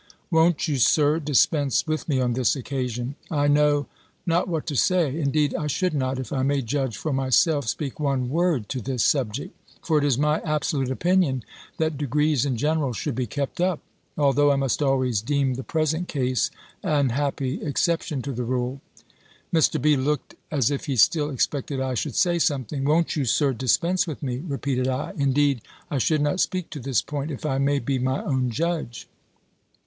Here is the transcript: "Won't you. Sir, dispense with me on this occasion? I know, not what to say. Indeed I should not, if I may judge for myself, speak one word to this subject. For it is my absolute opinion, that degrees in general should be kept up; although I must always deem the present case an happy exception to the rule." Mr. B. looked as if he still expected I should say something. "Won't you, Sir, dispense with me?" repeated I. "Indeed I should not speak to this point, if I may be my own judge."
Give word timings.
"Won't 0.31 0.67
you. 0.67 0.77
Sir, 0.77 1.19
dispense 1.19 1.85
with 1.85 2.09
me 2.09 2.19
on 2.19 2.33
this 2.33 2.55
occasion? 2.55 3.13
I 3.29 3.47
know, 3.47 3.85
not 4.25 4.47
what 4.47 4.65
to 4.65 4.75
say. 4.75 5.15
Indeed 5.19 5.53
I 5.53 5.67
should 5.67 5.93
not, 5.93 6.17
if 6.17 6.33
I 6.33 6.41
may 6.41 6.63
judge 6.63 6.97
for 6.97 7.13
myself, 7.13 7.67
speak 7.67 7.99
one 7.99 8.31
word 8.31 8.67
to 8.69 8.81
this 8.81 9.03
subject. 9.03 9.55
For 9.83 9.99
it 9.99 10.03
is 10.03 10.17
my 10.17 10.39
absolute 10.41 10.89
opinion, 10.89 11.43
that 11.77 11.99
degrees 11.99 12.47
in 12.47 12.57
general 12.57 12.93
should 12.93 13.13
be 13.13 13.27
kept 13.27 13.61
up; 13.61 13.79
although 14.17 14.51
I 14.51 14.55
must 14.55 14.81
always 14.81 15.21
deem 15.21 15.53
the 15.53 15.61
present 15.63 16.07
case 16.07 16.49
an 16.81 17.09
happy 17.09 17.61
exception 17.61 18.23
to 18.23 18.31
the 18.31 18.41
rule." 18.43 18.81
Mr. 19.53 19.79
B. 19.79 19.95
looked 19.95 20.33
as 20.49 20.71
if 20.71 20.85
he 20.87 20.95
still 20.95 21.29
expected 21.29 21.79
I 21.79 21.93
should 21.93 22.15
say 22.15 22.39
something. 22.39 22.85
"Won't 22.85 23.15
you, 23.15 23.25
Sir, 23.25 23.53
dispense 23.53 24.07
with 24.07 24.23
me?" 24.23 24.39
repeated 24.47 24.87
I. 24.87 25.13
"Indeed 25.17 25.61
I 25.91 25.99
should 25.99 26.21
not 26.21 26.39
speak 26.39 26.71
to 26.71 26.79
this 26.79 27.03
point, 27.03 27.29
if 27.29 27.45
I 27.45 27.59
may 27.59 27.77
be 27.77 27.99
my 27.99 28.23
own 28.23 28.49
judge." 28.49 29.07